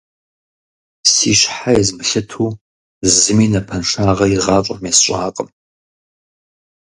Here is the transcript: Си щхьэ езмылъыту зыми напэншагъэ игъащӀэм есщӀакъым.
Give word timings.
Си 1.11 1.31
щхьэ 1.39 1.71
езмылъыту 1.81 2.57
зыми 3.17 3.47
напэншагъэ 3.53 4.27
игъащӀэм 4.35 4.81
есщӀакъым. 4.91 5.49